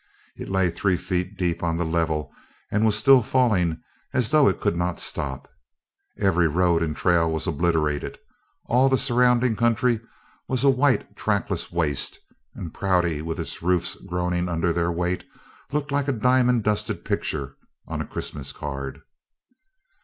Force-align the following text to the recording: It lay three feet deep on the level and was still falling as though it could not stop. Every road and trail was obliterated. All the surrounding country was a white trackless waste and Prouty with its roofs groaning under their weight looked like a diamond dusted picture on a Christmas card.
It 0.35 0.49
lay 0.49 0.71
three 0.71 0.97
feet 0.97 1.37
deep 1.37 1.61
on 1.61 1.77
the 1.77 1.85
level 1.85 2.33
and 2.71 2.83
was 2.87 2.97
still 2.97 3.21
falling 3.21 3.83
as 4.13 4.31
though 4.31 4.47
it 4.47 4.59
could 4.59 4.75
not 4.75 4.99
stop. 4.99 5.47
Every 6.17 6.47
road 6.47 6.81
and 6.81 6.95
trail 6.97 7.29
was 7.31 7.45
obliterated. 7.45 8.17
All 8.65 8.89
the 8.89 8.97
surrounding 8.97 9.55
country 9.55 9.99
was 10.47 10.63
a 10.63 10.71
white 10.71 11.15
trackless 11.15 11.71
waste 11.71 12.17
and 12.55 12.73
Prouty 12.73 13.21
with 13.21 13.39
its 13.39 13.61
roofs 13.61 13.93
groaning 13.93 14.49
under 14.49 14.73
their 14.73 14.91
weight 14.91 15.23
looked 15.71 15.91
like 15.91 16.07
a 16.07 16.11
diamond 16.13 16.63
dusted 16.63 17.05
picture 17.05 17.55
on 17.87 18.01
a 18.01 18.07
Christmas 18.07 18.51
card. 18.51 19.03